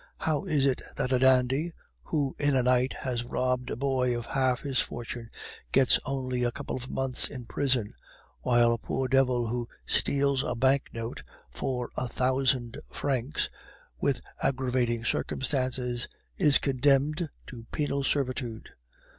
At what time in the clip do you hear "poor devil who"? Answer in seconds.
8.79-9.67